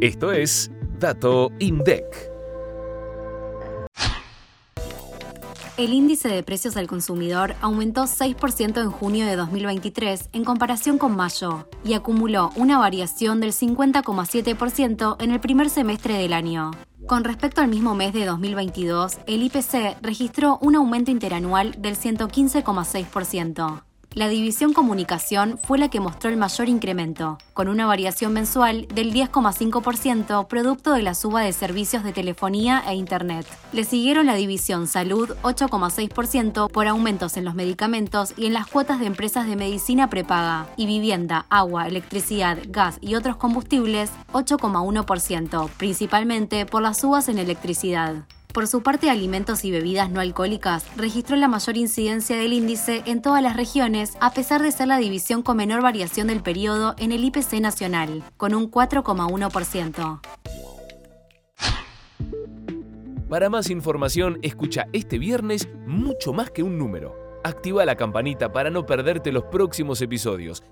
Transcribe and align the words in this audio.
Esto 0.00 0.30
es 0.30 0.70
Dato 1.00 1.50
INDEC. 1.58 2.04
El 5.78 5.94
índice 5.94 6.28
de 6.28 6.42
precios 6.42 6.76
al 6.76 6.86
consumidor 6.86 7.54
aumentó 7.62 8.02
6% 8.02 8.82
en 8.82 8.90
junio 8.90 9.24
de 9.24 9.36
2023 9.36 10.28
en 10.34 10.44
comparación 10.44 10.98
con 10.98 11.16
mayo 11.16 11.66
y 11.82 11.94
acumuló 11.94 12.50
una 12.56 12.78
variación 12.78 13.40
del 13.40 13.52
50,7% 13.52 15.16
en 15.18 15.30
el 15.30 15.40
primer 15.40 15.70
semestre 15.70 16.18
del 16.18 16.34
año. 16.34 16.72
Con 17.06 17.24
respecto 17.24 17.62
al 17.62 17.68
mismo 17.68 17.94
mes 17.94 18.12
de 18.12 18.26
2022, 18.26 19.20
el 19.26 19.44
IPC 19.44 20.02
registró 20.02 20.58
un 20.60 20.76
aumento 20.76 21.10
interanual 21.10 21.74
del 21.78 21.96
115,6%. 21.96 23.85
La 24.16 24.30
división 24.30 24.72
comunicación 24.72 25.58
fue 25.62 25.76
la 25.76 25.90
que 25.90 26.00
mostró 26.00 26.30
el 26.30 26.38
mayor 26.38 26.70
incremento, 26.70 27.36
con 27.52 27.68
una 27.68 27.84
variación 27.84 28.32
mensual 28.32 28.88
del 28.88 29.12
10,5% 29.12 30.46
producto 30.46 30.94
de 30.94 31.02
la 31.02 31.12
suba 31.12 31.42
de 31.42 31.52
servicios 31.52 32.02
de 32.02 32.14
telefonía 32.14 32.82
e 32.88 32.94
Internet. 32.94 33.46
Le 33.74 33.84
siguieron 33.84 34.24
la 34.24 34.34
división 34.34 34.86
salud 34.86 35.36
8,6% 35.42 36.70
por 36.70 36.86
aumentos 36.86 37.36
en 37.36 37.44
los 37.44 37.54
medicamentos 37.54 38.32
y 38.38 38.46
en 38.46 38.54
las 38.54 38.66
cuotas 38.66 39.00
de 39.00 39.06
empresas 39.06 39.46
de 39.46 39.56
medicina 39.56 40.08
prepaga, 40.08 40.66
y 40.78 40.86
vivienda, 40.86 41.44
agua, 41.50 41.86
electricidad, 41.86 42.56
gas 42.68 42.96
y 43.02 43.16
otros 43.16 43.36
combustibles 43.36 44.10
8,1%, 44.32 45.68
principalmente 45.76 46.64
por 46.64 46.80
las 46.80 47.00
subas 47.00 47.28
en 47.28 47.36
electricidad. 47.36 48.24
Por 48.56 48.66
su 48.68 48.82
parte, 48.82 49.10
alimentos 49.10 49.66
y 49.66 49.70
bebidas 49.70 50.10
no 50.10 50.18
alcohólicas 50.18 50.86
registró 50.96 51.36
la 51.36 51.46
mayor 51.46 51.76
incidencia 51.76 52.38
del 52.38 52.54
índice 52.54 53.02
en 53.04 53.20
todas 53.20 53.42
las 53.42 53.54
regiones, 53.54 54.16
a 54.18 54.32
pesar 54.32 54.62
de 54.62 54.72
ser 54.72 54.88
la 54.88 54.96
división 54.96 55.42
con 55.42 55.58
menor 55.58 55.82
variación 55.82 56.28
del 56.28 56.42
periodo 56.42 56.94
en 56.96 57.12
el 57.12 57.22
IPC 57.22 57.60
nacional, 57.60 58.24
con 58.38 58.54
un 58.54 58.70
4,1%. 58.70 60.20
Para 63.28 63.50
más 63.50 63.68
información, 63.68 64.38
escucha 64.40 64.86
este 64.94 65.18
viernes 65.18 65.68
mucho 65.86 66.32
más 66.32 66.50
que 66.50 66.62
un 66.62 66.78
número. 66.78 67.14
Activa 67.44 67.84
la 67.84 67.96
campanita 67.96 68.52
para 68.52 68.70
no 68.70 68.86
perderte 68.86 69.32
los 69.32 69.44
próximos 69.44 70.00
episodios 70.00 70.62